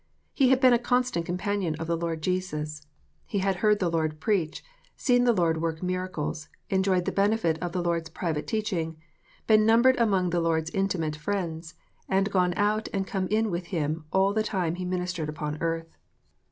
[0.33, 2.87] He had been a constant companion of the Lord Jesus.
[3.27, 4.63] He had heard the Lord preach,
[4.97, 8.97] seen the Lord work miracles, enjoyed the benefit of the Lord s private teaching,
[9.45, 11.75] been numbered among the Lord s intimate friends,
[12.09, 15.95] and gone out and come in with Him all the time He ministered upon earth.